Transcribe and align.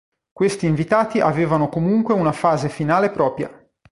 Questi 0.33 0.65
invitati 0.65 1.19
avevano 1.19 1.69
comunque 1.69 2.15
una 2.15 2.31
fase 2.31 2.69
finale 2.69 3.11
propria. 3.11 3.51